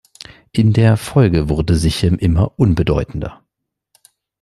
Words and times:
In 0.51 0.73
der 0.73 0.97
Folge 0.97 1.47
wurde 1.47 1.75
Sichem 1.75 2.15
immer 2.17 2.57
unbedeutender. 2.59 3.43